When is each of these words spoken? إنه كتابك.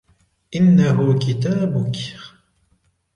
إنه 0.55 1.19
كتابك. 1.19 1.95